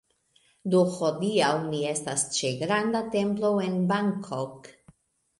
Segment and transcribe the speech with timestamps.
[0.75, 4.71] Do hodiaŭ ni estas ĉe granda templo en Bangkok